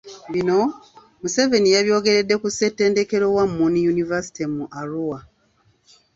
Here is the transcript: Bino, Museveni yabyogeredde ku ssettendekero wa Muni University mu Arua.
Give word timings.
Bino, 0.33 0.59
Museveni 1.21 1.69
yabyogeredde 1.75 2.35
ku 2.41 2.47
ssettendekero 2.51 3.25
wa 3.35 3.45
Muni 3.55 3.81
University 3.93 4.43
mu 4.55 4.63
Arua. 4.79 5.19